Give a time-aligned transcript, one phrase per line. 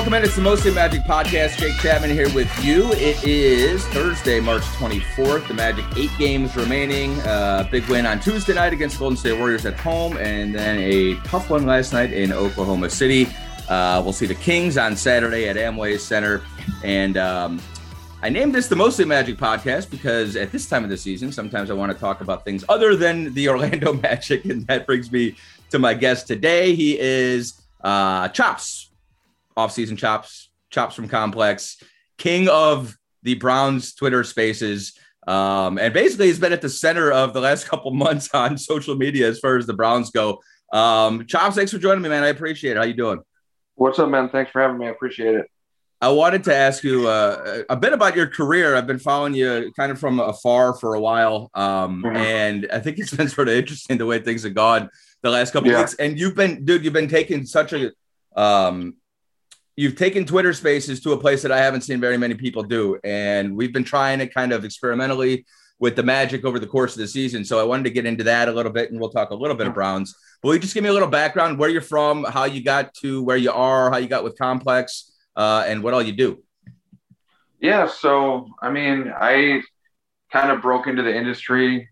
[0.00, 0.24] welcome in.
[0.24, 1.58] It's the Mostly Magic podcast.
[1.58, 2.90] Jake Chapman here with you.
[2.92, 5.46] It is Thursday, March 24th.
[5.46, 7.20] The Magic eight games remaining.
[7.20, 11.16] Uh, big win on Tuesday night against Golden State Warriors at home, and then a
[11.16, 13.28] tough one last night in Oklahoma City.
[13.68, 16.40] Uh, we'll see the Kings on Saturday at Amway Center.
[16.82, 17.60] And um,
[18.22, 21.70] I named this the Mostly Magic podcast because at this time of the season, sometimes
[21.70, 24.46] I want to talk about things other than the Orlando Magic.
[24.46, 25.36] And that brings me
[25.68, 26.74] to my guest today.
[26.74, 28.89] He is uh, Chops
[29.56, 31.82] offseason chops, chops from Complex,
[32.18, 34.98] king of the Browns Twitter spaces.
[35.26, 38.96] Um, and basically, he's been at the center of the last couple months on social
[38.96, 40.40] media as far as the Browns go.
[40.72, 42.22] Um, Chops, thanks for joining me, man.
[42.22, 42.76] I appreciate it.
[42.76, 43.20] How you doing?
[43.74, 44.28] What's up, man?
[44.28, 44.86] Thanks for having me.
[44.86, 45.46] I appreciate it.
[46.02, 48.74] I wanted to ask you uh, a bit about your career.
[48.74, 52.16] I've been following you kind of from afar for a while, um, mm-hmm.
[52.16, 54.88] and I think it's been sort of interesting the way things have gone
[55.22, 55.80] the last couple yeah.
[55.80, 55.94] weeks.
[55.94, 57.92] And you've been, dude, you've been taking such a
[58.34, 58.94] um,
[59.80, 63.00] you've taken Twitter Spaces to a place that I haven't seen very many people do,
[63.02, 65.46] and we've been trying it kind of experimentally
[65.78, 67.46] with the Magic over the course of the season.
[67.46, 69.56] So I wanted to get into that a little bit, and we'll talk a little
[69.56, 70.14] bit of Browns.
[70.42, 72.92] But will you just give me a little background, where you're from, how you got
[72.96, 76.42] to where you are, how you got with Complex, uh, and what all you do?
[77.58, 79.62] Yeah, so I mean, I
[80.30, 81.88] kind of broke into the industry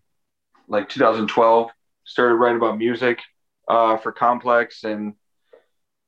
[0.67, 1.71] like 2012.
[2.05, 3.19] Started writing about music
[3.67, 5.15] uh, for Complex, and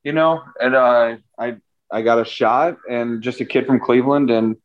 [0.03, 1.57] you know, and uh, I
[1.91, 4.55] I got a shot and just a kid from Cleveland and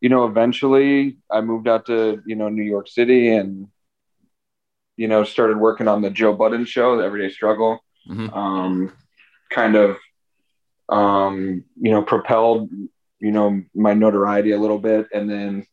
[0.00, 3.68] you know eventually I moved out to you know New York City and
[4.96, 8.32] you know started working on the Joe Budden show the Everyday Struggle mm-hmm.
[8.34, 8.92] um,
[9.50, 9.96] kind of
[10.88, 12.70] um, you know propelled
[13.20, 15.66] you know my notoriety a little bit and then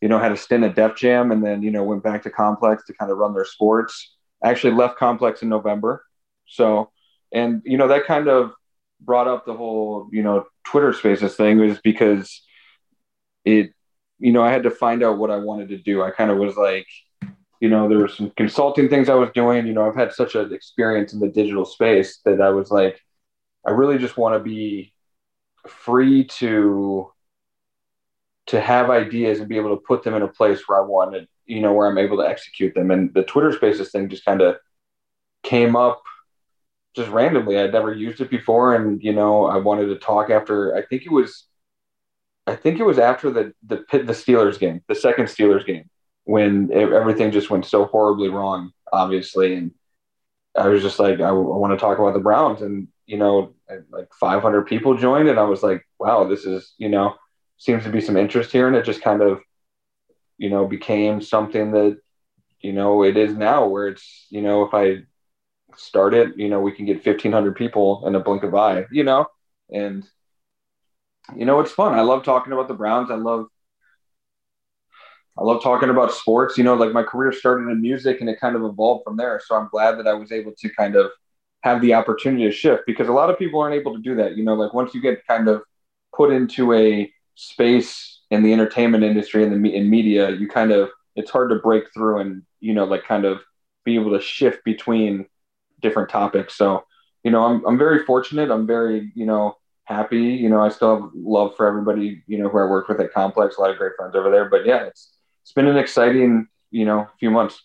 [0.00, 2.30] you know had a stint at Def Jam and then you know went back to
[2.30, 6.04] Complex to kind of run their sports I actually left Complex in November
[6.46, 6.90] so
[7.32, 8.52] and you know that kind of
[9.04, 12.42] brought up the whole you know Twitter Spaces thing was because
[13.44, 13.72] it
[14.18, 16.02] you know I had to find out what I wanted to do.
[16.02, 16.86] I kind of was like,
[17.60, 19.66] you know, there were some consulting things I was doing.
[19.66, 23.00] You know, I've had such an experience in the digital space that I was like,
[23.66, 24.92] I really just want to be
[25.66, 27.12] free to
[28.46, 31.28] to have ideas and be able to put them in a place where I wanted,
[31.46, 32.90] you know, where I'm able to execute them.
[32.90, 34.56] And the Twitter Spaces thing just kind of
[35.44, 36.02] came up
[36.94, 37.58] just randomly.
[37.58, 40.76] I'd never used it before, and you know, I wanted to talk after.
[40.76, 41.46] I think it was,
[42.46, 45.88] I think it was after the the pit the Steelers game, the second Steelers game,
[46.24, 49.72] when everything just went so horribly wrong, obviously, and
[50.56, 53.54] I was just like, I, I want to talk about the Browns, and you know,
[53.90, 57.14] like 500 people joined, and I was like, wow, this is you know,
[57.56, 59.40] seems to be some interest here, and it just kind of,
[60.36, 61.98] you know, became something that
[62.60, 65.04] you know it is now, where it's you know, if I
[65.76, 69.04] start it, you know, we can get 1500 people in a blink of eye, you
[69.04, 69.26] know,
[69.70, 70.04] and
[71.36, 71.94] you know, it's fun.
[71.94, 73.10] I love talking about the Browns.
[73.10, 73.46] I love,
[75.38, 78.40] I love talking about sports, you know, like my career started in music and it
[78.40, 79.40] kind of evolved from there.
[79.44, 81.10] So I'm glad that I was able to kind of
[81.62, 84.36] have the opportunity to shift because a lot of people aren't able to do that.
[84.36, 85.62] You know, like once you get kind of
[86.14, 90.90] put into a space in the entertainment industry and the in media, you kind of,
[91.16, 93.40] it's hard to break through and, you know, like kind of
[93.84, 95.26] be able to shift between
[95.82, 96.54] different topics.
[96.54, 96.84] So,
[97.22, 98.50] you know, I'm, I'm very fortunate.
[98.50, 100.22] I'm very, you know, happy.
[100.22, 103.12] You know, I still have love for everybody, you know, who I worked with at
[103.12, 104.48] Complex, a lot of great friends over there.
[104.48, 107.60] But yeah, it's, it's been an exciting, you know, few months.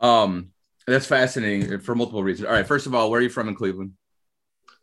[0.00, 0.52] Um,
[0.86, 2.48] that's fascinating for multiple reasons.
[2.48, 2.66] All right.
[2.66, 3.92] First of all, where are you from in Cleveland?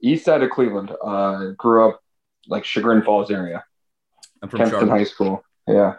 [0.02, 0.92] East side of Cleveland.
[1.04, 2.02] Uh, grew up
[2.48, 3.64] like Chagrin Falls area.
[4.42, 5.44] I'm from Kenston High School.
[5.68, 5.96] Yeah.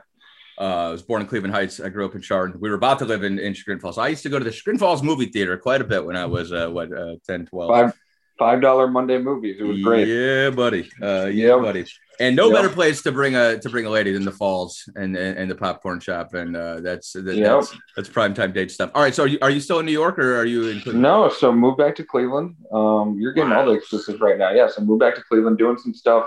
[0.60, 1.80] Uh, I was born in Cleveland Heights.
[1.80, 2.60] I grew up in Chardon.
[2.60, 3.96] We were about to live in, in Chagrin Falls.
[3.96, 6.26] I used to go to the Chagrin Falls movie theater quite a bit when I
[6.26, 7.70] was, uh, what, uh, 10, 12.
[7.70, 7.94] Five,
[8.40, 9.56] five dollar Monday movies.
[9.60, 10.08] It was great.
[10.08, 10.90] Yeah, buddy.
[11.00, 11.62] Uh, yeah, yep.
[11.62, 11.86] buddy.
[12.18, 12.56] And no yep.
[12.56, 15.50] better place to bring a to bring a lady than the Falls and and, and
[15.50, 17.60] the popcorn shop, and uh, that's that, yep.
[17.60, 18.90] that's that's prime time date stuff.
[18.94, 20.80] All right, so are you, are you still in New York or are you in
[20.80, 21.02] Cleveland?
[21.02, 22.56] No, so move back to Cleveland.
[22.72, 23.60] Um, you're getting wow.
[23.60, 24.50] all the exclusives right now.
[24.50, 26.26] Yeah, so move back to Cleveland, doing some stuff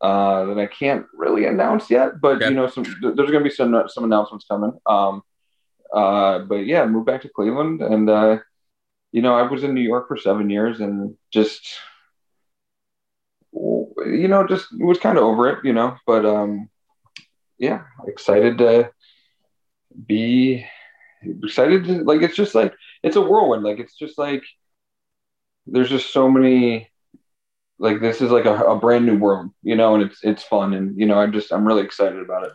[0.00, 3.50] uh, that I can't really announce yet, but you know, some there's going to be
[3.50, 4.72] some some announcements coming.
[4.86, 5.22] Um,
[5.92, 8.38] uh, but yeah, moved back to Cleveland, and uh,
[9.12, 11.66] you know, I was in New York for seven years, and just
[13.52, 15.96] you know, just was kind of over it, you know.
[16.06, 16.68] But um,
[17.58, 18.90] yeah, excited to
[20.06, 20.64] be
[21.22, 22.22] excited to like.
[22.22, 23.64] It's just like it's a whirlwind.
[23.64, 24.44] Like it's just like
[25.66, 26.88] there's just so many
[27.78, 30.74] like this is like a, a brand new world, you know, and it's it's fun,
[30.74, 32.52] and you know, I'm just I'm really excited about it.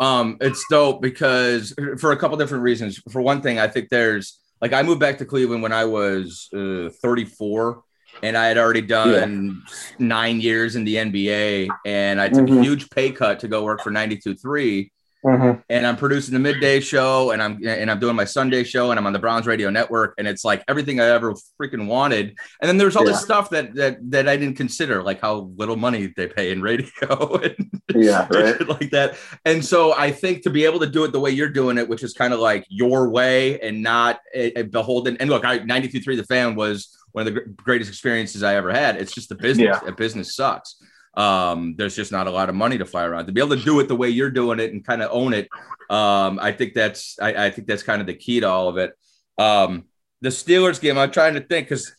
[0.00, 3.00] Um, it's dope because for a couple different reasons.
[3.10, 6.48] For one thing, I think there's like I moved back to Cleveland when I was
[6.52, 7.82] uh, 34,
[8.22, 9.96] and I had already done yeah.
[9.98, 12.58] nine years in the NBA, and I took mm-hmm.
[12.58, 14.90] a huge pay cut to go work for 92.3
[15.24, 15.60] Mm-hmm.
[15.70, 19.00] And I'm producing the midday show, and I'm and I'm doing my Sunday show, and
[19.00, 22.36] I'm on the Browns radio network, and it's like everything I ever freaking wanted.
[22.60, 23.12] And then there's all yeah.
[23.12, 26.60] this stuff that that that I didn't consider, like how little money they pay in
[26.60, 29.16] radio, and yeah, right, like that.
[29.46, 31.88] And so I think to be able to do it the way you're doing it,
[31.88, 35.16] which is kind of like your way and not a, a beholden.
[35.18, 38.96] And look, I 92.3 the fan was one of the greatest experiences I ever had.
[38.96, 39.78] It's just the business.
[39.82, 39.88] Yeah.
[39.88, 40.76] A business sucks
[41.16, 43.62] um, there's just not a lot of money to fly around to be able to
[43.62, 45.48] do it the way you're doing it and kind of own it.
[45.90, 48.78] Um, I think that's I, I, think that's kind of the key to all of
[48.78, 48.92] it.
[49.38, 49.84] Um,
[50.20, 51.94] the Steelers game, I'm trying to think because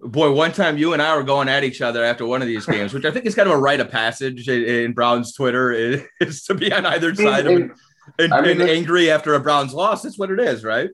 [0.00, 2.66] boy, one time you and I were going at each other after one of these
[2.74, 5.72] games, which I think is kind of a rite of passage in, in Brown's Twitter
[6.20, 7.70] is, to be on either side of it
[8.18, 10.02] and, I mean, and angry after a Browns loss.
[10.02, 10.90] That's what it is, right?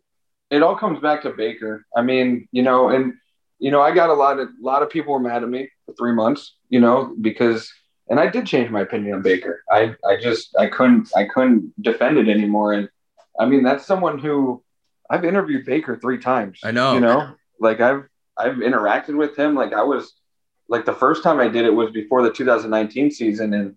[0.50, 1.84] It all comes back to Baker.
[1.96, 3.14] I mean, you know, and
[3.58, 5.68] you know, I got a lot of a lot of people were mad at me
[5.86, 7.72] for three months, you know, because
[8.08, 9.62] and I did change my opinion on Baker.
[9.70, 12.72] I I just I couldn't I couldn't defend it anymore.
[12.72, 12.88] And
[13.38, 14.62] I mean, that's someone who
[15.10, 16.60] I've interviewed Baker three times.
[16.64, 18.04] I know, you know, like I've
[18.36, 19.54] I've interacted with him.
[19.54, 20.14] Like I was
[20.68, 23.76] like the first time I did it was before the 2019 season, and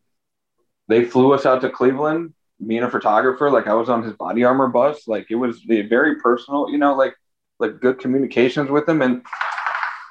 [0.87, 2.33] they flew us out to Cleveland.
[2.59, 5.07] Me and a photographer, like I was on his body armor bus.
[5.07, 7.15] Like it was the very personal, you know, like
[7.59, 9.01] like good communications with him.
[9.01, 9.23] And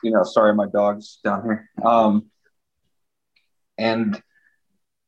[0.03, 1.71] you know, sorry, my dog's down here.
[1.85, 2.30] Um,
[3.81, 4.23] and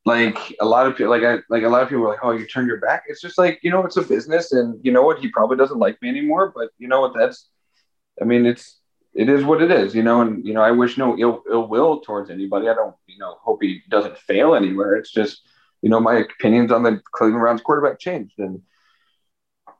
[0.05, 2.31] like a lot of people, like I, like a lot of people were like, "Oh,
[2.31, 5.03] you turned your back." It's just like you know, it's a business, and you know
[5.03, 5.19] what?
[5.19, 7.13] He probably doesn't like me anymore, but you know what?
[7.17, 7.49] That's,
[8.21, 8.79] I mean, it's
[9.13, 10.21] it is what it is, you know.
[10.21, 12.67] And you know, I wish no ill ill will towards anybody.
[12.67, 14.95] I don't, you know, hope he doesn't fail anywhere.
[14.95, 15.41] It's just,
[15.81, 18.61] you know, my opinions on the Cleveland Browns quarterback changed, and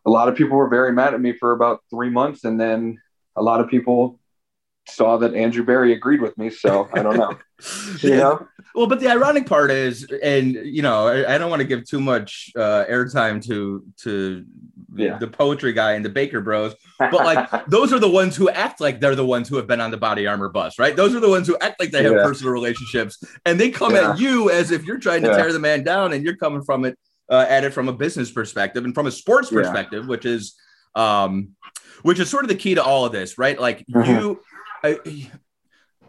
[0.06, 3.01] a lot of people were very mad at me for about three months, and then
[3.36, 4.19] a lot of people
[4.88, 6.50] saw that Andrew Berry agreed with me.
[6.50, 7.38] So I don't know.
[8.01, 8.48] you know?
[8.75, 11.88] Well, but the ironic part is, and you know, I, I don't want to give
[11.88, 14.46] too much uh, airtime to to
[14.96, 15.18] yeah.
[15.18, 18.81] the poetry guy and the Baker Bros, but like those are the ones who act
[18.81, 20.96] like they're the ones who have been on the body armor bus, right?
[20.96, 22.24] Those are the ones who act like they have yeah.
[22.24, 24.12] personal relationships, and they come yeah.
[24.12, 26.86] at you as if you're trying to tear the man down, and you're coming from
[26.86, 26.98] it
[27.30, 30.56] uh, at it from a business perspective and from a sports perspective, which is
[30.96, 31.50] um,
[32.02, 33.60] which is sort of the key to all of this, right?
[33.60, 34.12] Like mm-hmm.
[34.12, 34.42] you
[34.84, 35.30] I,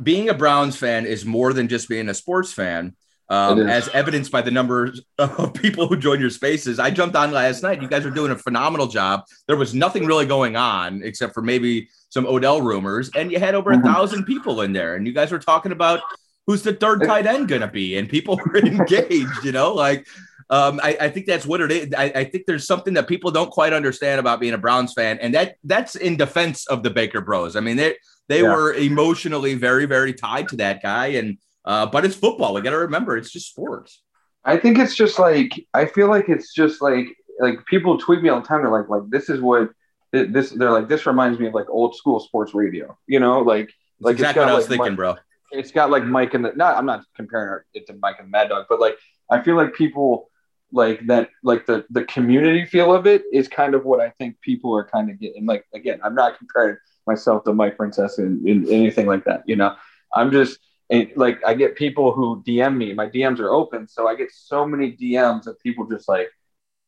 [0.02, 2.96] being a Browns fan is more than just being a sports fan.
[3.30, 6.78] Um, as evidenced by the numbers of people who joined your spaces.
[6.78, 7.80] I jumped on last night.
[7.80, 9.22] You guys are doing a phenomenal job.
[9.48, 13.54] There was nothing really going on except for maybe some Odell rumors, and you had
[13.54, 13.86] over a mm-hmm.
[13.86, 16.00] thousand people in there, and you guys were talking about
[16.46, 19.42] who's the third tight end going to be, and people were engaged.
[19.42, 20.06] You know, like
[20.50, 21.94] um, I, I, think that's what it is.
[21.96, 25.18] I, I, think there's something that people don't quite understand about being a Browns fan,
[25.18, 27.56] and that that's in defense of the Baker Bros.
[27.56, 27.96] I mean, they
[28.28, 28.54] they yeah.
[28.54, 31.06] were emotionally very, very tied to that guy.
[31.08, 32.54] And uh, but it's football.
[32.54, 34.02] We got to remember, it's just sports.
[34.44, 37.06] I think it's just like I feel like it's just like
[37.40, 38.62] like people tweet me all the time.
[38.62, 39.70] They're like, like this is what
[40.12, 40.50] this.
[40.50, 42.96] They're like, this reminds me of like old school sports radio.
[43.06, 45.16] You know, like like exactly what I was like thinking, Mike, bro.
[45.50, 46.52] It's got like Mike and the.
[46.54, 48.96] Not, I'm not comparing it to Mike and Mad Dog, but like
[49.30, 50.30] I feel like people
[50.72, 54.38] like that like the the community feel of it is kind of what I think
[54.40, 55.46] people are kind of getting.
[55.46, 59.42] Like again, I'm not comparing myself to Mike Francesa and, and anything like that.
[59.46, 59.76] You know,
[60.14, 60.58] I'm just
[60.90, 62.94] eh, like I get people who DM me.
[62.94, 66.28] My DMs are open, so I get so many DMs of people just like,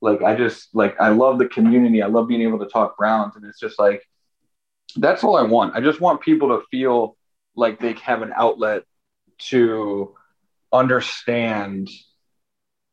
[0.01, 2.03] like I just like I love the community.
[2.03, 4.03] I love being able to talk Browns, and it's just like
[4.97, 5.75] that's all I want.
[5.75, 7.17] I just want people to feel
[7.55, 8.83] like they have an outlet
[9.39, 10.15] to
[10.73, 11.89] understand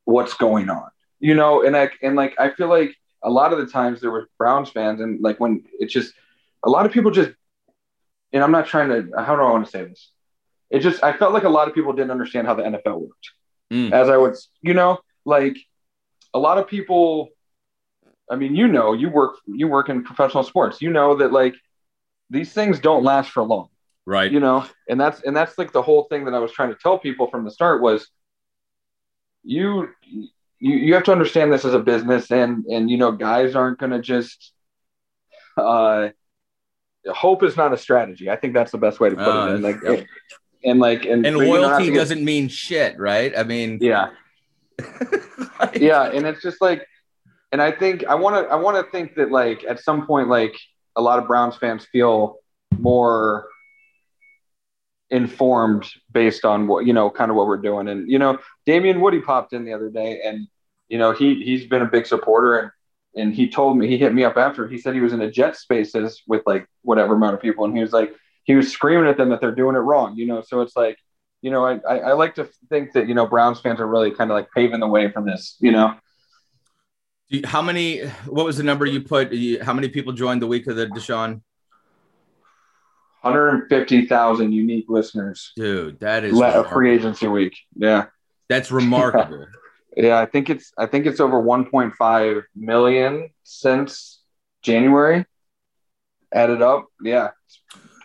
[0.06, 0.90] what's going on.
[1.20, 4.12] You know, and I and like I feel like a lot of the times there
[4.12, 6.14] were Browns fans, and like when it's just
[6.64, 7.32] a lot of people just,
[8.32, 10.10] and I'm not trying to, how do I want to say this?
[10.70, 13.30] It just, I felt like a lot of people didn't understand how the NFL worked.
[13.72, 13.92] Mm.
[13.92, 15.58] As I would, you know, like
[16.34, 17.30] a lot of people,
[18.30, 21.54] I mean, you know, you work, you work in professional sports, you know that like
[22.30, 23.70] these things don't last for long.
[24.06, 24.32] Right.
[24.32, 26.78] You know, and that's, and that's like the whole thing that I was trying to
[26.82, 28.08] tell people from the start was
[29.44, 30.30] you, you,
[30.60, 33.92] you have to understand this as a business and, and, you know, guys aren't going
[33.92, 34.54] to just,
[35.58, 36.10] uh,
[37.08, 38.30] hope is not a strategy.
[38.30, 39.54] I think that's the best way to put uh, it.
[39.56, 40.06] And like, yep.
[40.64, 43.34] and like, and, and loyalty get, doesn't mean shit, right?
[43.38, 44.12] I mean, yeah,
[45.60, 46.88] like, yeah, and it's just like,
[47.52, 50.30] and I think I want to, I want to think that like at some point,
[50.30, 50.56] like
[50.96, 52.38] a lot of Browns fans feel
[52.78, 53.48] more
[55.10, 57.88] informed based on what you know, kind of what we're doing.
[57.88, 60.48] And you know, Damien Woody popped in the other day, and
[60.88, 62.72] you know, he he's been a big supporter and
[63.16, 65.32] and he told me he hit me up after he said he was in a
[65.32, 69.08] jet spaces with like whatever amount of people and he was like he was screaming
[69.08, 70.16] at them that they're doing it wrong.
[70.16, 70.98] You know, so it's like,
[71.42, 74.12] you know, I I, I like to think that you know Browns fans are really
[74.12, 75.58] kind of like paving the way from this.
[75.60, 75.96] You know.
[77.46, 78.06] How many?
[78.28, 79.34] What was the number you put?
[79.62, 81.42] How many people joined the week of the Deshaun?
[83.22, 85.54] 150,000 unique listeners.
[85.56, 87.56] Dude, that is a free agency week.
[87.74, 88.08] Yeah.
[88.50, 89.46] That's remarkable.
[89.96, 94.22] yeah, I think it's I think it's over 1.5 million since
[94.62, 95.26] January.
[96.34, 96.88] Added up.
[97.02, 97.32] Yeah.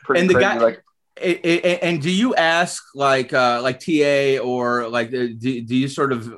[0.08, 0.40] and the crazy.
[0.40, 0.82] guy like
[1.20, 6.12] and do you ask like uh like TA or like uh, do, do you sort
[6.12, 6.32] of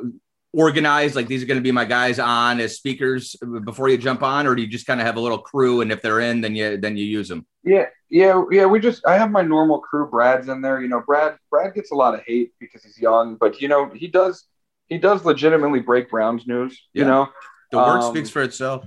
[0.52, 4.22] organize like these are going to be my guys on as speakers before you jump
[4.22, 6.40] on or do you just kind of have a little crew and if they're in
[6.40, 9.78] then you then you use them yeah yeah yeah we just i have my normal
[9.78, 12.98] crew brad's in there you know brad brad gets a lot of hate because he's
[12.98, 14.46] young but you know he does
[14.90, 17.02] he does legitimately break browns news yeah.
[17.02, 17.28] you know
[17.70, 18.84] the work um, speaks for itself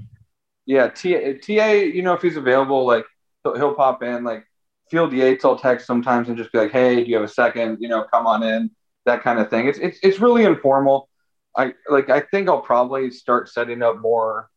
[0.65, 3.05] yeah ta, ta you know if he's available like
[3.43, 4.45] he'll, he'll pop in like
[4.91, 7.77] field yates i'll text sometimes and just be like hey do you have a second
[7.79, 8.69] you know come on in
[9.05, 11.09] that kind of thing it's it's, it's really informal
[11.55, 14.49] I like I think I'll probably start setting up more,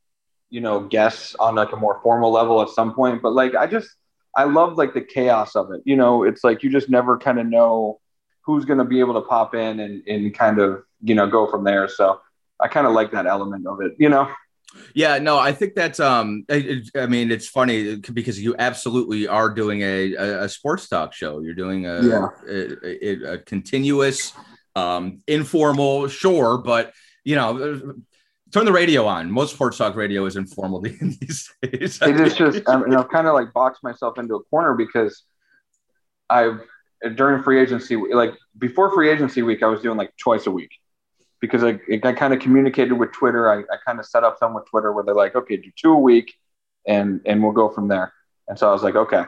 [0.50, 3.22] you know, guests on like a more formal level at some point.
[3.22, 3.88] But like I just
[4.34, 5.82] I love like the chaos of it.
[5.84, 8.00] You know, it's like you just never kind of know
[8.44, 11.46] who's going to be able to pop in and, and kind of you know go
[11.50, 11.88] from there.
[11.88, 12.20] So
[12.60, 13.92] I kind of like that element of it.
[13.98, 14.28] You know.
[14.94, 19.48] Yeah, no, I think that's um I, I, mean it's funny because you absolutely are
[19.48, 21.40] doing a, a, a sports talk show.
[21.40, 22.28] You're doing a, yeah.
[22.46, 24.32] a, a continuous
[24.74, 26.92] um, informal, sure, but
[27.24, 27.94] you know,
[28.52, 29.30] turn the radio on.
[29.30, 31.98] Most sports talk radio is informal these days.
[32.02, 35.24] it is just, I mean, I've kind of like boxed myself into a corner because
[36.28, 36.60] I've
[37.14, 40.70] during free agency, like before free agency week, I was doing like twice a week
[41.40, 43.50] because I, I kind of communicated with Twitter.
[43.50, 45.92] I, I kind of set up some with Twitter where they're like, okay, do two
[45.92, 46.34] a week
[46.86, 48.12] and, and we'll go from there.
[48.48, 49.24] And so I was like, okay.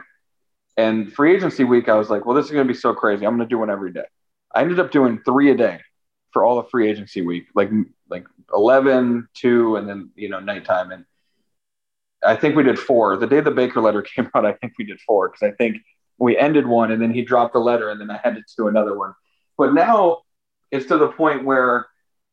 [0.77, 3.25] And free agency week, I was like, well, this is going to be so crazy.
[3.25, 4.05] I'm going to do one every day.
[4.53, 5.81] I ended up doing three a day
[6.31, 7.69] for all of free agency week, like
[8.09, 10.91] like 11, 2, and then you know nighttime.
[10.91, 11.05] And
[12.23, 13.17] I think we did four.
[13.17, 15.77] The day the Baker letter came out, I think we did four because I think
[16.17, 18.67] we ended one and then he dropped the letter and then I had to do
[18.67, 19.13] another one.
[19.57, 20.19] But now
[20.71, 21.87] it's to the point where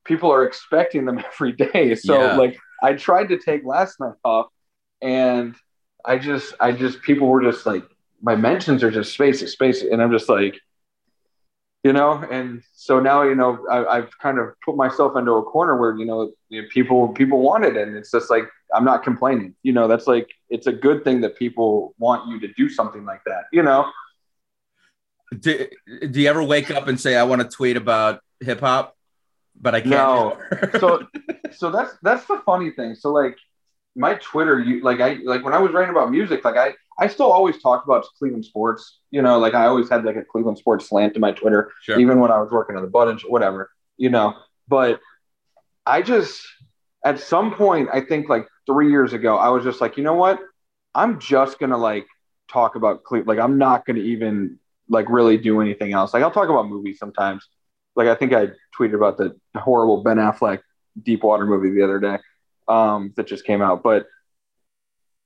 [0.06, 1.94] people are expecting them every day.
[1.94, 2.36] So yeah.
[2.36, 4.46] like I tried to take last night off
[5.02, 5.54] and
[6.04, 7.84] I just I just people were just like
[8.22, 10.58] my mentions are just space space and I'm just like
[11.84, 15.42] you know and so now you know I, have kind of put myself into a
[15.42, 16.32] corner where you know,
[16.70, 17.76] people people want it.
[17.76, 18.44] And it's just like
[18.74, 19.54] i'm not complaining.
[19.62, 23.04] You know that's like it's a good thing that people want you to do something
[23.04, 23.90] like that you know?
[25.40, 25.66] Do,
[26.08, 28.95] do you ever wake up and say i want to tweet about hip-hop
[29.60, 30.38] but i can't no.
[30.78, 31.06] so
[31.52, 33.36] so that's that's the funny thing so like
[33.94, 37.08] my twitter you like i like when i was writing about music like i I
[37.08, 39.00] still always talk about Cleveland sports.
[39.10, 42.00] You know, like I always had like a Cleveland sports slant to my Twitter, sure.
[42.00, 44.34] even when I was working on the Budden, whatever, you know.
[44.68, 45.00] But
[45.84, 46.42] I just,
[47.04, 50.14] at some point, I think like three years ago, I was just like, you know
[50.14, 50.40] what?
[50.94, 52.06] I'm just gonna like
[52.48, 53.28] talk about Cleveland.
[53.28, 54.58] Like I'm not gonna even
[54.88, 56.14] like really do anything else.
[56.14, 57.46] Like I'll talk about movies sometimes.
[57.96, 58.48] Like I think I
[58.78, 60.60] tweeted about the horrible Ben Affleck
[61.02, 62.18] Deepwater movie the other day
[62.68, 64.06] um, that just came out, but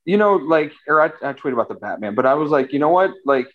[0.05, 2.79] you know, like, or I, I tweeted about the Batman, but I was like, you
[2.79, 3.47] know what, like,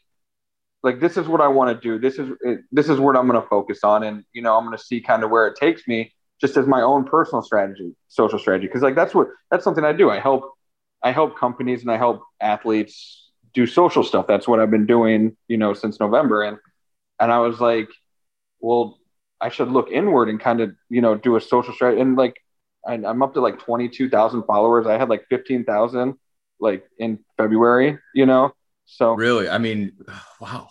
[0.83, 1.99] like this is what I want to do.
[1.99, 2.29] This is
[2.71, 5.01] this is what I'm going to focus on, and you know, I'm going to see
[5.01, 8.83] kind of where it takes me, just as my own personal strategy, social strategy, because
[8.83, 10.11] like that's what that's something I do.
[10.11, 10.53] I help
[11.01, 14.27] I help companies and I help athletes do social stuff.
[14.27, 16.57] That's what I've been doing, you know, since November, and
[17.19, 17.89] and I was like,
[18.59, 18.99] well,
[19.41, 22.35] I should look inward and kind of you know do a social strategy, and like
[22.85, 24.85] I, I'm up to like 22,000 followers.
[24.85, 26.15] I had like 15,000
[26.59, 28.53] like in February, you know?
[28.85, 29.93] So really, I mean,
[30.39, 30.69] wow.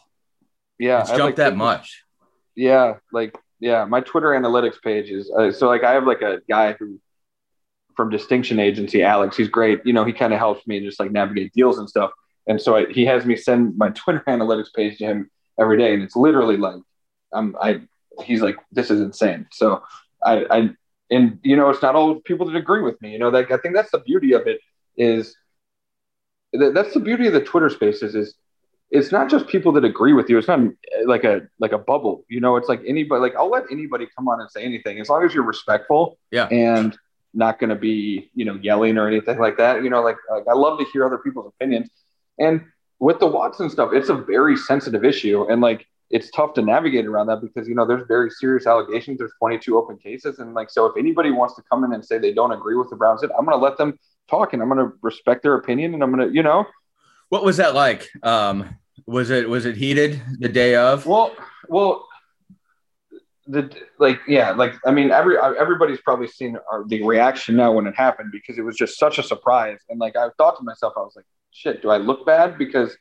[0.78, 1.00] Yeah.
[1.00, 2.04] It's jumped like, that much.
[2.54, 2.94] Yeah.
[3.12, 6.72] Like, yeah, my Twitter analytics page is uh, so like I have like a guy
[6.72, 7.00] who
[7.96, 9.36] from Distinction Agency, Alex.
[9.36, 9.80] He's great.
[9.84, 12.10] You know, he kind of helps me just like navigate deals and stuff.
[12.46, 15.94] And so I, he has me send my Twitter analytics page to him every day,
[15.94, 16.80] and it's literally like,
[17.32, 17.80] I'm I.
[18.22, 19.46] He's like, this is insane.
[19.52, 19.82] So
[20.24, 20.70] I, I,
[21.10, 23.12] and you know, it's not all people that agree with me.
[23.12, 24.60] You know, like I think that's the beauty of it
[24.96, 25.36] is
[26.52, 28.34] that, that's the beauty of the Twitter spaces is
[28.90, 30.38] it's not just people that agree with you.
[30.38, 32.24] It's not eh, like a like a bubble.
[32.28, 33.20] You know, it's like anybody.
[33.20, 36.18] Like I'll let anybody come on and say anything as long as you're respectful.
[36.30, 36.46] Yeah.
[36.46, 36.96] And
[37.36, 39.82] not going to be you know yelling or anything like that.
[39.82, 41.90] You know, like, like I love to hear other people's opinions.
[42.38, 42.64] And
[43.00, 47.06] with the Watson stuff, it's a very sensitive issue, and like it's tough to navigate
[47.06, 49.18] around that because you know there's very serious allegations.
[49.18, 52.18] There's 22 open cases, and like so, if anybody wants to come in and say
[52.18, 53.98] they don't agree with the Browns, I'm going to let them
[54.30, 56.66] talk and I'm going to respect their opinion and I'm going to, you know.
[57.30, 58.08] What was that like?
[58.22, 61.04] Um, Was it was it heated the day of?
[61.04, 61.34] Well,
[61.68, 62.06] well,
[63.46, 67.86] the like yeah, like I mean, every everybody's probably seen our, the reaction now when
[67.86, 69.78] it happened because it was just such a surprise.
[69.90, 72.96] And like I thought to myself, I was like, shit, do I look bad because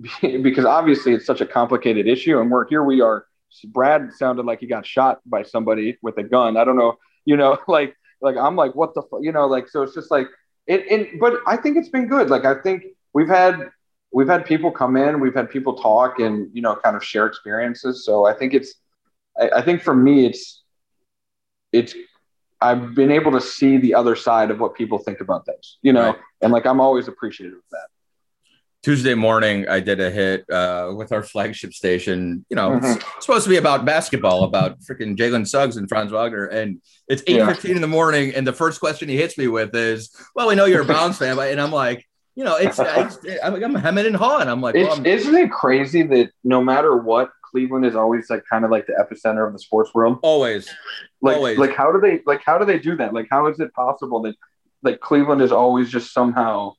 [0.42, 3.26] because obviously it's such a complicated issue, and we're here we are.
[3.66, 6.56] Brad sounded like he got shot by somebody with a gun.
[6.56, 9.82] I don't know, you know, like like I'm like, what the, you know, like so
[9.82, 10.28] it's just like
[10.66, 10.90] it.
[10.90, 12.30] it but I think it's been good.
[12.30, 13.70] Like I think we've had
[14.12, 17.26] we've had people come in, we've had people talk, and you know, kind of share
[17.26, 18.04] experiences.
[18.04, 18.74] So I think it's,
[19.38, 20.62] I, I think for me, it's,
[21.72, 21.94] it's
[22.60, 25.92] I've been able to see the other side of what people think about things, you
[25.92, 26.18] know, right.
[26.42, 27.86] and like I'm always appreciative of that.
[28.82, 32.44] Tuesday morning, I did a hit uh, with our flagship station.
[32.50, 32.98] You know, mm-hmm.
[33.16, 37.22] it's supposed to be about basketball, about freaking Jalen Suggs and Franz Wagner, and it's
[37.28, 37.76] eight fifteen yeah.
[37.76, 38.34] in the morning.
[38.34, 41.18] And the first question he hits me with is, "Well, we know you're a Browns
[41.18, 44.48] fan," and I'm like, you know, it's, it's I'm, I'm hemming and hawing.
[44.48, 48.42] I'm like, well, I'm, isn't it crazy that no matter what, Cleveland is always like
[48.50, 50.18] kind of like the epicenter of the sports world?
[50.22, 50.68] Always,
[51.20, 51.58] like, always.
[51.58, 52.42] Like, how do they like?
[52.44, 53.14] How do they do that?
[53.14, 54.34] Like, how is it possible that
[54.82, 56.72] like Cleveland is always just somehow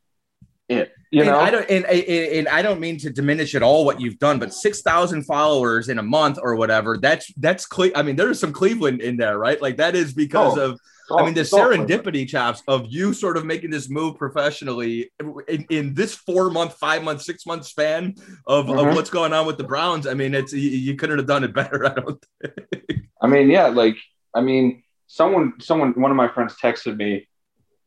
[0.70, 0.92] it?
[1.12, 4.02] You and know, I don't, and, and, I don't mean to diminish at all what
[4.02, 6.98] you've done, but six thousand followers in a month or whatever.
[6.98, 9.62] That's that's Cle- I mean, there's some Cleveland in there, right?
[9.62, 10.80] Like that is because oh, of.
[11.12, 15.94] I mean, the serendipity chops of you sort of making this move professionally in, in
[15.94, 18.16] this four month, five month, six month span
[18.48, 18.80] of, mm-hmm.
[18.80, 20.08] of what's going on with the Browns.
[20.08, 21.86] I mean, it's you, you couldn't have done it better.
[21.86, 23.04] I don't think.
[23.22, 23.98] I mean, yeah, like
[24.34, 27.28] I mean, someone, someone, one of my friends texted me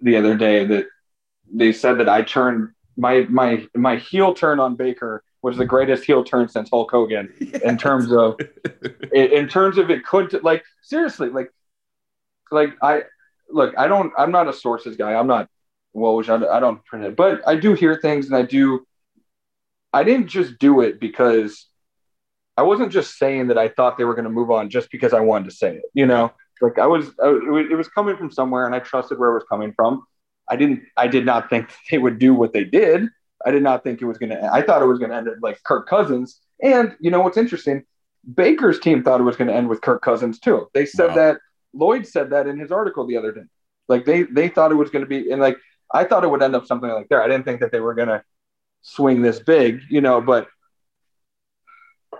[0.00, 0.86] the other day that
[1.52, 6.04] they said that I turned my my my heel turn on Baker was the greatest
[6.04, 7.60] heel turn since Hulk Hogan yes.
[7.64, 8.38] in terms of
[9.12, 11.52] in, in terms of it could like seriously like
[12.50, 13.02] like I
[13.50, 15.14] look I don't I'm not a sources guy.
[15.14, 15.48] I'm not
[15.92, 17.16] well which I, I don't print it.
[17.16, 18.86] But I do hear things and I do
[19.92, 21.66] I didn't just do it because
[22.56, 25.12] I wasn't just saying that I thought they were going to move on just because
[25.12, 26.32] I wanted to say it you know?
[26.60, 27.28] Like I was I,
[27.70, 30.06] it was coming from somewhere and I trusted where it was coming from
[30.48, 33.08] I didn't I did not think they would do what they did.
[33.44, 35.28] I did not think it was going to I thought it was going to end
[35.42, 36.40] like Kirk Cousins.
[36.62, 37.84] And you know what's interesting?
[38.34, 40.68] Baker's team thought it was going to end with Kirk Cousins too.
[40.74, 41.14] They said wow.
[41.14, 41.38] that
[41.72, 43.44] Lloyd said that in his article the other day.
[43.88, 45.58] Like they they thought it was going to be and like
[45.92, 47.22] I thought it would end up something like there.
[47.22, 48.22] I didn't think that they were going to
[48.82, 50.48] swing this big, you know, but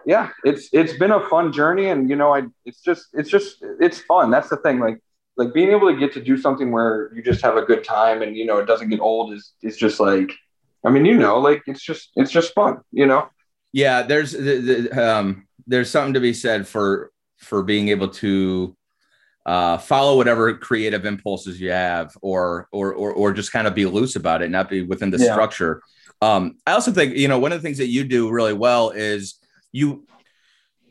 [0.05, 3.57] yeah, it's it's been a fun journey and you know I it's just it's just
[3.81, 4.31] it's fun.
[4.31, 5.01] That's the thing like
[5.37, 8.23] like being able to get to do something where you just have a good time
[8.23, 10.31] and you know it doesn't get old is is just like
[10.85, 13.29] I mean you know like it's just it's just fun you know
[13.73, 18.77] yeah there's the, the, um there's something to be said for for being able to
[19.45, 23.87] uh, follow whatever creative impulses you have or, or or or just kind of be
[23.87, 25.31] loose about it not be within the yeah.
[25.31, 25.83] structure
[26.21, 28.91] um, I also think you know one of the things that you do really well
[28.91, 29.39] is
[29.71, 30.05] you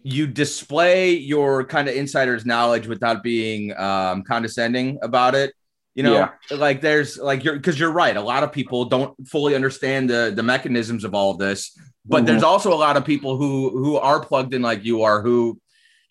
[0.07, 5.51] you display your kind of insider's knowledge without being um, condescending about it.
[5.95, 6.57] You know, yeah.
[6.57, 8.15] like there's like you're because you're right.
[8.15, 12.17] A lot of people don't fully understand the the mechanisms of all of this, but
[12.17, 12.25] mm-hmm.
[12.27, 15.59] there's also a lot of people who who are plugged in like you are who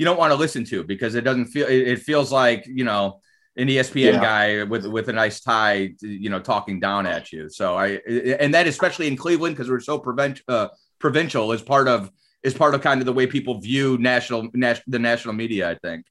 [0.01, 2.83] you don't want to listen to because it doesn't feel it, it feels like you
[2.83, 3.21] know
[3.57, 4.21] an ESPN yeah.
[4.21, 7.49] guy with with a nice tie, you know, talking down at you.
[7.49, 8.01] So I
[8.41, 12.11] and that especially in Cleveland because we're so prevent uh, provincial is part of
[12.45, 15.71] is part of kind of the way people view national, the national media.
[15.71, 16.07] I think.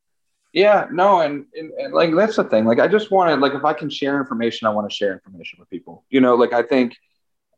[0.52, 2.66] Yeah, no, and, and, and like that's the thing.
[2.66, 5.14] Like, I just want to like if I can share information, I want to share
[5.14, 6.04] information with people.
[6.10, 6.96] You know, like I think,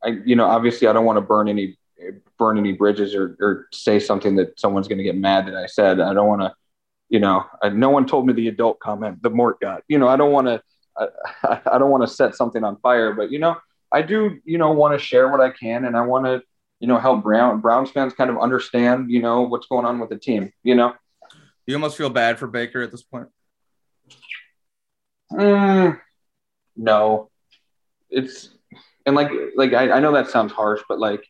[0.02, 1.76] I you know, obviously I don't want to burn any
[2.38, 5.66] burn any bridges or or say something that someone's going to get mad that I
[5.66, 6.00] said.
[6.00, 6.54] I don't want to,
[7.08, 9.82] you know, I, no one told me the adult comment the Mort got.
[9.88, 10.62] You know, I don't want to.
[10.96, 13.56] I, I don't want to set something on fire, but you know,
[13.92, 16.42] I do, you know, want to share what I can, and I want to
[16.80, 20.10] you know, help Brown Browns fans kind of understand, you know, what's going on with
[20.10, 20.94] the team, you know.
[21.66, 23.28] You almost feel bad for Baker at this point.
[25.32, 25.98] Mm,
[26.76, 27.30] no,
[28.10, 28.50] it's
[29.04, 31.26] and like like I, I know that sounds harsh, but like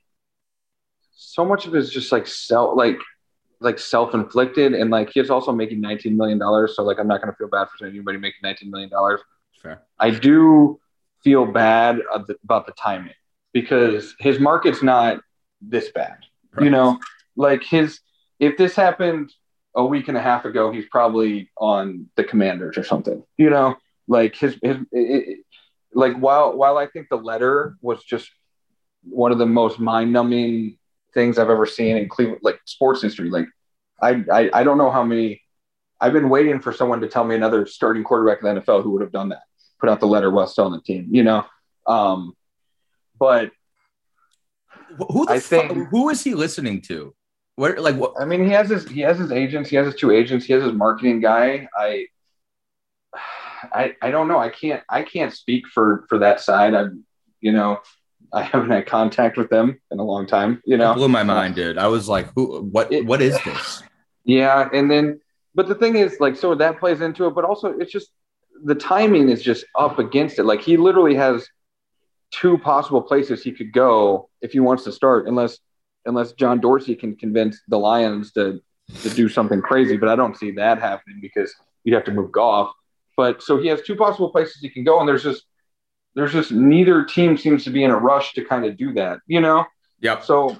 [1.12, 2.98] so much of it is just like self like
[3.60, 6.76] like self inflicted, and like he's also making nineteen million dollars.
[6.76, 9.20] So like I'm not gonna feel bad for anybody making nineteen million dollars.
[9.62, 9.82] Fair.
[9.98, 10.78] I do
[11.24, 12.00] feel bad
[12.44, 13.14] about the timing
[13.52, 15.20] because his market's not
[15.60, 16.18] this bad.
[16.54, 16.64] Right.
[16.64, 16.98] You know,
[17.36, 18.00] like his
[18.38, 19.32] if this happened
[19.74, 23.22] a week and a half ago, he's probably on the Commanders or something.
[23.36, 23.76] You know,
[24.08, 25.38] like his his it, it,
[25.94, 28.30] like while while I think the letter was just
[29.02, 30.78] one of the most mind numbing
[31.14, 33.30] things I've ever seen in Cleveland like sports history.
[33.30, 33.46] Like
[34.02, 35.42] I, I I don't know how many
[36.00, 38.90] I've been waiting for someone to tell me another starting quarterback in the NFL who
[38.90, 39.42] would have done that,
[39.80, 41.44] put out the letter while still on the team, you know.
[41.86, 42.34] Um,
[43.18, 43.50] but
[45.10, 47.14] Who I think fu- who is he listening to?
[47.56, 48.14] What like what?
[48.20, 49.70] I mean, he has his he has his agents.
[49.70, 50.46] He has his two agents.
[50.46, 51.68] He has his marketing guy.
[51.76, 52.06] I
[53.72, 54.38] I I don't know.
[54.38, 56.74] I can't I can't speak for for that side.
[56.74, 57.04] I'm
[57.40, 57.80] you know
[58.32, 60.62] I haven't had contact with them in a long time.
[60.66, 61.78] You know, it blew my mind, dude.
[61.78, 62.60] I was like, who?
[62.60, 62.92] What?
[62.92, 63.82] It, what is this?
[64.28, 65.20] Yeah, and then
[65.54, 68.10] but the thing is, like, so that plays into it, but also it's just
[68.64, 70.42] the timing is just up against it.
[70.42, 71.48] Like he literally has
[72.30, 75.58] two possible places he could go if he wants to start, unless
[76.04, 78.60] unless John Dorsey can convince the Lions to
[79.02, 79.96] to do something crazy.
[79.96, 82.72] But I don't see that happening because you'd have to move Goff.
[83.16, 85.44] But so he has two possible places he can go, and there's just
[86.14, 89.18] there's just neither team seems to be in a rush to kind of do that,
[89.26, 89.64] you know.
[90.00, 90.24] Yep.
[90.24, 90.56] So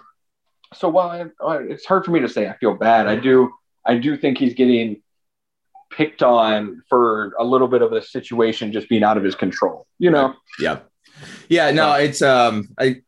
[0.75, 3.53] so while I, it's hard for me to say I feel bad, I do
[3.85, 5.03] I do think he's getting
[5.91, 9.87] picked on for a little bit of a situation just being out of his control,
[9.99, 10.35] you know?
[10.59, 10.81] Yeah.
[11.49, 11.71] Yeah.
[11.71, 13.03] No, it's, um, I,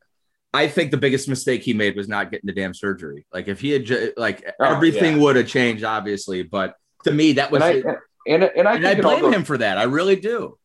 [0.54, 3.26] I think the biggest mistake he made was not getting the damn surgery.
[3.32, 5.22] Like if he had, ju- like oh, everything yeah.
[5.22, 6.42] would have changed, obviously.
[6.42, 9.44] But to me, that was, and I, and, and I, and I blame goes, him
[9.44, 9.76] for that.
[9.76, 10.58] I really do.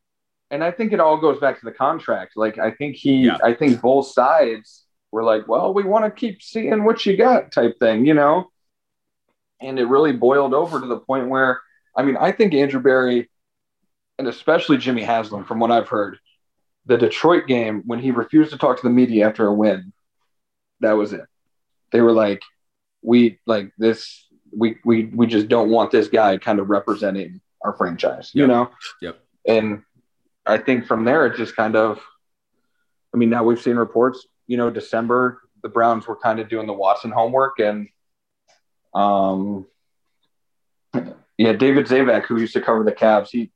[0.50, 2.38] And I think it all goes back to the contract.
[2.38, 3.38] Like I think he, yeah.
[3.44, 7.52] I think both sides were like, well, we want to keep seeing what you got
[7.52, 8.50] type thing, you know?
[9.60, 11.60] And it really boiled over to the point where
[11.96, 13.30] I mean, I think Andrew Berry
[14.18, 16.20] and especially Jimmy Haslam, from what I've heard,
[16.86, 19.94] the Detroit game when he refused to talk to the media after a win,
[20.82, 21.26] that was it.
[21.92, 22.42] They were like,
[23.02, 27.74] we like this, we we we just don't want this guy kind of representing our
[27.74, 28.70] franchise, you know?
[29.02, 29.20] Yep.
[29.48, 29.84] And
[30.46, 32.00] I think from there it just kind of
[33.14, 36.68] I mean, now we've seen reports, you know, December, the Browns were kind of doing
[36.68, 37.88] the Watson homework and
[38.94, 39.66] um
[41.38, 43.52] yeah, David Zabak, who used to cover the Cavs, he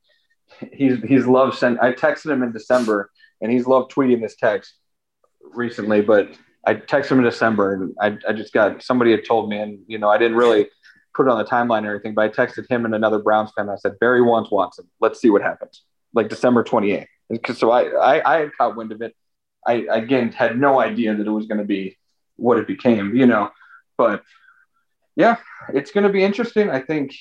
[0.72, 1.80] he's he's loved sent.
[1.80, 4.74] I texted him in December, and he's loved tweeting this text
[5.40, 6.00] recently.
[6.00, 6.30] But
[6.66, 9.80] I texted him in December, and I I just got somebody had told me, and
[9.86, 10.68] you know I didn't really
[11.14, 13.68] put it on the timeline or anything, but I texted him and another Browns fan.
[13.68, 14.88] I said Berry wants Watson.
[15.00, 15.82] Let's see what happens.
[16.14, 17.08] Like December twenty eighth.
[17.56, 19.14] So I, I I had caught wind of it.
[19.66, 21.96] I again had no idea that it was going to be
[22.36, 23.50] what it became, you know.
[23.96, 24.22] But
[25.16, 25.36] yeah,
[25.74, 26.70] it's going to be interesting.
[26.70, 27.12] I think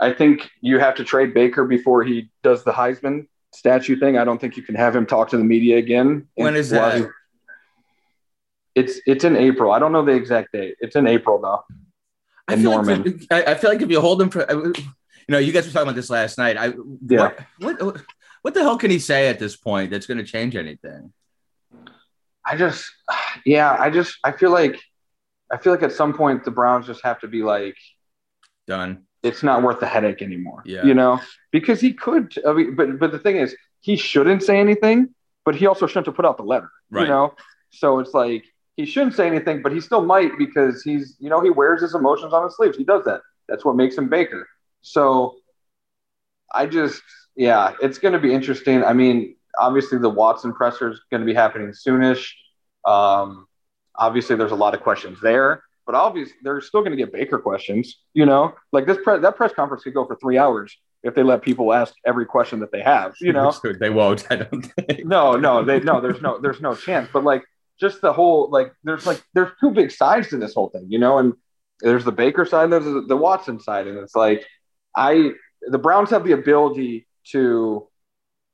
[0.00, 4.16] I think you have to trade Baker before he does the Heisman statue thing.
[4.16, 6.28] I don't think you can have him talk to the media again.
[6.34, 7.08] When is that?
[8.74, 9.72] It's it's in April.
[9.72, 10.76] I don't know the exact date.
[10.80, 11.64] It's in April though.
[12.52, 13.02] In Norman.
[13.02, 14.72] Like I, I feel like if you hold him for, you
[15.28, 16.56] know, you guys were talking about this last night.
[16.56, 16.74] I
[17.08, 17.32] yeah.
[17.58, 18.02] What, what,
[18.42, 21.12] what the hell can he say at this point that's going to change anything?
[22.46, 22.88] I just,
[23.44, 24.78] yeah, I just, I feel like,
[25.52, 27.76] I feel like at some point the Browns just have to be like
[28.66, 30.62] done it's not worth the headache anymore.
[30.64, 30.84] Yeah.
[30.84, 34.58] You know, because he could, I mean, but, but the thing is, he shouldn't say
[34.58, 37.02] anything, but he also shouldn't have put out the letter, right.
[37.02, 37.34] you know?
[37.70, 38.44] So it's like,
[38.76, 41.94] he shouldn't say anything, but he still might because he's, you know, he wears his
[41.94, 42.76] emotions on his sleeves.
[42.76, 43.22] He does that.
[43.48, 44.48] That's what makes him Baker.
[44.82, 45.36] So
[46.54, 47.02] I just,
[47.34, 48.84] yeah, it's going to be interesting.
[48.84, 52.30] I mean, obviously the Watson presser is going to be happening soonish.
[52.84, 53.46] Um,
[53.96, 57.38] obviously, there's a lot of questions there but obviously they're still going to get Baker
[57.38, 57.96] questions.
[58.12, 61.22] You know, like this pre- that press conference could go for three hours if they
[61.22, 63.14] let people ask every question that they have.
[63.22, 64.26] You know, they won't.
[64.30, 65.06] I don't think.
[65.06, 66.02] No, no, they no.
[66.02, 67.08] There's no there's no chance.
[67.10, 67.42] But like
[67.80, 70.88] just the whole like there's like there's two big sides to this whole thing.
[70.90, 71.32] You know, and
[71.80, 74.44] there's the Baker side, there's the, the Watson side, and it's like
[74.94, 75.30] I
[75.62, 77.88] the Browns have the ability to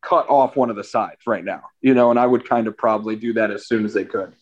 [0.03, 1.65] cut off one of the sides right now.
[1.81, 4.35] You know, and I would kind of probably do that as soon as they could.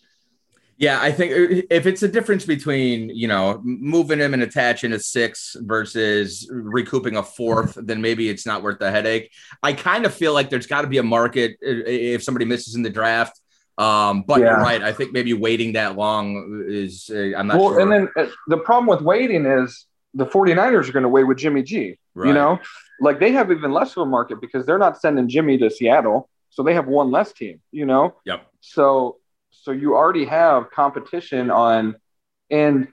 [0.78, 4.92] Yeah, I think uh, if it's a difference between you know moving him and attaching
[4.92, 9.30] a six versus recouping a fourth, then maybe it's not worth the headache.
[9.62, 12.82] I kind of feel like there's got to be a market if somebody misses in
[12.82, 13.38] the draft.
[13.78, 14.50] Um, but yeah.
[14.50, 14.82] you're right.
[14.82, 17.80] I think maybe waiting that long is uh, I'm not well, sure.
[17.80, 21.38] And then uh, the problem with waiting is the 49ers are going to wait with
[21.38, 21.98] Jimmy G.
[22.14, 22.28] Right.
[22.28, 22.60] You know,
[23.00, 26.28] like they have even less of a market because they're not sending Jimmy to Seattle,
[26.50, 27.60] so they have one less team.
[27.70, 28.16] You know.
[28.26, 28.46] Yep.
[28.60, 29.16] So
[29.62, 31.94] so you already have competition on,
[32.50, 32.88] and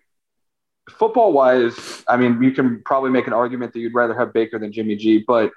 [0.89, 4.59] football wise, I mean, you can probably make an argument that you'd rather have Baker
[4.59, 5.51] than Jimmy G, but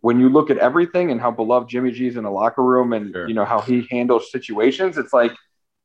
[0.00, 2.92] when you look at everything and how beloved Jimmy G is in the locker room
[2.92, 3.28] and sure.
[3.28, 5.32] you know how he handles situations, it's like,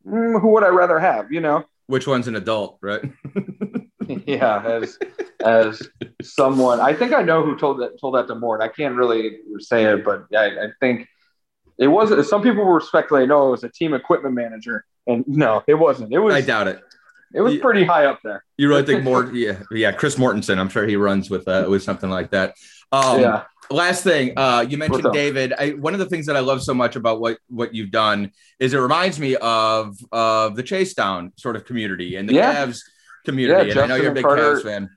[0.08, 1.32] mm, who would I rather have?
[1.32, 3.02] You know, which one's an adult, right?
[4.26, 4.98] yeah, as
[5.44, 5.82] as
[6.22, 8.62] someone, I think I know who told that told that to Mort.
[8.62, 11.08] I can't really say it, but I, I think
[11.82, 12.24] it wasn't.
[12.28, 16.14] Some people were speculating, oh, it was a team equipment manager, and no, it wasn't.
[16.14, 16.36] It was.
[16.36, 16.80] I doubt it.
[17.34, 18.44] It was pretty high up there.
[18.58, 19.26] You really think more?
[19.34, 19.92] Yeah, yeah.
[19.92, 22.56] Chris Mortensen, I'm sure he runs with uh, with something like that.
[22.92, 23.44] Um, yeah.
[23.72, 25.54] last thing, uh, you mentioned David.
[25.58, 28.32] I, one of the things that I love so much about what what you've done
[28.60, 32.54] is it reminds me of of the Chase Down sort of community and the yeah.
[32.54, 32.82] Cavs
[33.26, 33.70] community.
[33.70, 34.90] Yeah, and I know you're a big Carter, Cavs fan.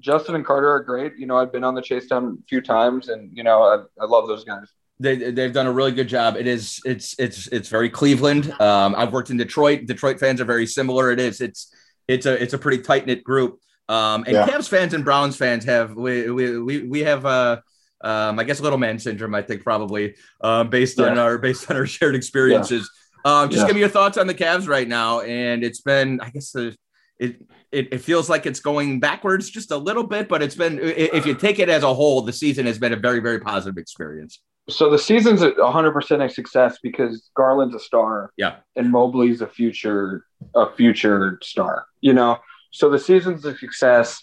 [0.00, 1.16] Justin and Carter are great.
[1.16, 4.02] You know, I've been on the Chase Down a few times, and you know, I,
[4.02, 4.68] I love those guys.
[5.04, 6.36] They they've done a really good job.
[6.36, 8.50] It is it's it's it's very Cleveland.
[8.60, 9.86] Um, I've worked in Detroit.
[9.86, 11.12] Detroit fans are very similar.
[11.12, 11.72] It is it's
[12.08, 13.60] it's a it's a pretty tight knit group.
[13.88, 14.46] Um, and yeah.
[14.46, 17.60] Cavs fans and Browns fans have we we we, we have uh
[18.00, 19.34] um, I guess little man syndrome.
[19.34, 21.06] I think probably uh, based yeah.
[21.06, 22.90] on our based on our shared experiences.
[23.24, 23.40] Yeah.
[23.40, 23.66] Um, just yeah.
[23.66, 25.20] give me your thoughts on the Cavs right now.
[25.20, 26.76] And it's been, I guess, the,
[27.18, 27.40] it,
[27.72, 31.24] it it feels like it's going backwards just a little bit, but it's been if
[31.24, 34.40] you take it as a whole, the season has been a very very positive experience.
[34.68, 38.32] So the season's a 100% a success because Garland's a star.
[38.36, 38.56] Yeah.
[38.76, 40.24] And Mobley's a future
[40.54, 41.86] a future star.
[42.00, 42.38] You know,
[42.70, 44.22] so the season's a success.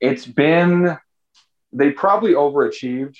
[0.00, 0.96] It's been
[1.72, 3.16] they probably overachieved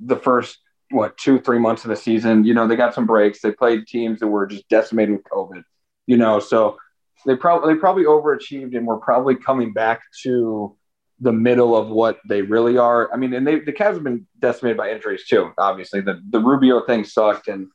[0.00, 0.58] the first
[0.90, 2.44] what two three months of the season.
[2.44, 3.40] You know, they got some breaks.
[3.40, 5.62] They played teams that were just decimated with COVID.
[6.06, 6.78] You know, so
[7.24, 10.75] they probably they probably overachieved and we're probably coming back to
[11.20, 13.12] the middle of what they really are.
[13.12, 15.52] I mean, and they the Cavs have been decimated by injuries too.
[15.58, 17.68] Obviously, the the Rubio thing sucked, and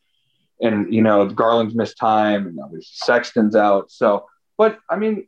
[0.61, 3.91] and you know Garland's missed time, and obviously Sexton's out.
[3.91, 4.27] So,
[4.57, 5.27] but I mean,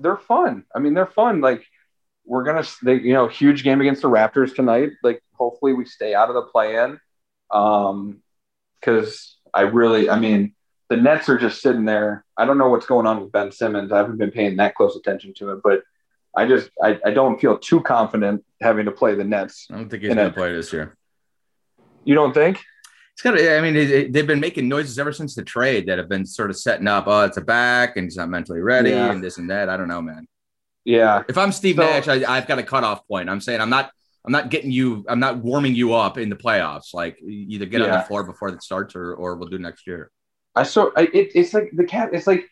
[0.00, 0.64] they're fun.
[0.74, 1.40] I mean, they're fun.
[1.40, 1.64] Like
[2.26, 4.90] we're gonna, they, you know, huge game against the Raptors tonight.
[5.02, 6.98] Like, hopefully, we stay out of the play-in.
[7.50, 8.22] Um,
[8.80, 10.54] because I really, I mean,
[10.90, 12.24] the Nets are just sitting there.
[12.36, 13.90] I don't know what's going on with Ben Simmons.
[13.90, 15.82] I haven't been paying that close attention to it, but
[16.36, 19.66] I just, I, I don't feel too confident having to play the Nets.
[19.70, 20.96] I don't think he's going to play this year.
[22.04, 22.62] You don't think?
[23.12, 25.86] It's kind of, I mean, it, it, they've been making noises ever since the trade
[25.86, 27.04] that have been sort of setting up.
[27.06, 29.10] Oh, it's a back and he's not mentally ready yeah.
[29.10, 29.70] and this and that.
[29.70, 30.28] I don't know, man.
[30.84, 31.22] Yeah.
[31.26, 33.30] If I'm Steve so, Nash, I, I've got a cutoff point.
[33.30, 33.90] I'm saying I'm not
[34.24, 36.92] I'm not getting you, I'm not warming you up in the playoffs.
[36.92, 37.86] Like either get yeah.
[37.86, 40.10] on the floor before it starts or or we'll do next year.
[40.54, 42.10] I so I, it, it's like the cat.
[42.12, 42.48] It's like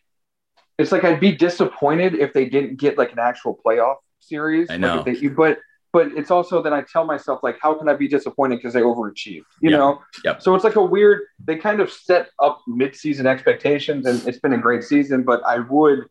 [0.78, 4.70] it's like I'd be disappointed if they didn't get like an actual playoff series.
[4.70, 5.58] I know, like they, but
[5.92, 8.80] but it's also then I tell myself like, how can I be disappointed because they
[8.80, 9.44] overachieved?
[9.60, 9.78] You yep.
[9.78, 10.02] know.
[10.24, 10.42] Yep.
[10.42, 11.22] So it's like a weird.
[11.44, 15.22] They kind of set up mid-season expectations, and it's been a great season.
[15.22, 16.06] But I would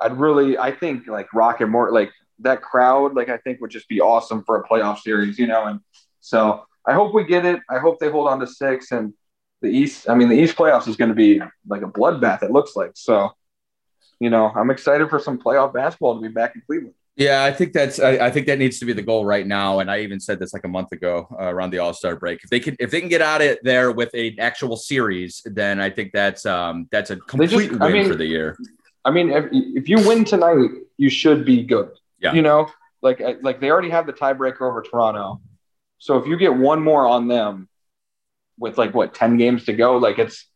[0.00, 3.70] I'd really, I think like Rock and more like that crowd, like I think would
[3.70, 5.64] just be awesome for a playoff series, you know.
[5.64, 5.80] And
[6.20, 7.60] so I hope we get it.
[7.70, 9.14] I hope they hold on to six and
[9.62, 10.08] the East.
[10.08, 12.42] I mean, the East playoffs is going to be like a bloodbath.
[12.42, 13.32] It looks like so.
[14.24, 16.94] You know, I'm excited for some playoff basketball to be back in Cleveland.
[17.14, 19.80] Yeah, I think that's I, I, think that needs to be the goal right now.
[19.80, 22.42] And I even said this like a month ago uh, around the All Star break.
[22.42, 25.78] If they can if they can get out of there with an actual series, then
[25.78, 28.56] I think that's um that's a complete just, win I mean, for the year.
[29.04, 31.90] I mean, if, if you win tonight, you should be good.
[32.18, 32.32] Yeah.
[32.32, 32.70] You know,
[33.02, 35.42] like like they already have the tiebreaker over Toronto,
[35.98, 37.68] so if you get one more on them,
[38.58, 40.46] with like what ten games to go, like it's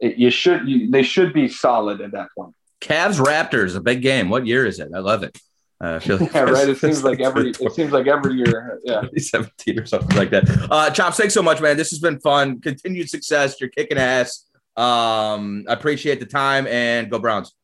[0.00, 2.55] it, you should you, they should be solid at that point.
[2.80, 4.28] Cavs Raptors, a big game.
[4.28, 4.90] What year is it?
[4.94, 5.38] I love it.
[5.82, 6.68] Uh, I feel like yeah, right.
[6.68, 10.68] It seems like every it seems like every year, yeah, 17 or something like that.
[10.70, 11.76] Uh, Chops, thanks so much, man.
[11.76, 12.60] This has been fun.
[12.60, 13.60] Continued success.
[13.60, 14.46] You're kicking ass.
[14.76, 17.54] Um, I appreciate the time and go Browns.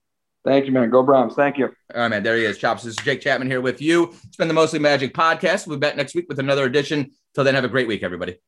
[0.44, 0.90] Thank you, man.
[0.90, 1.34] Go Browns.
[1.34, 1.66] Thank you.
[1.66, 2.22] All right, man.
[2.22, 2.58] There he is.
[2.58, 2.82] Chops.
[2.82, 4.14] This is Jake Chapman here with you.
[4.24, 5.66] It's been the Mostly Magic podcast.
[5.66, 7.12] We'll be back next week with another edition.
[7.34, 8.38] Till then, have a great week, everybody.